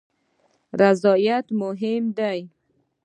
[0.79, 2.39] رضایت مهم دی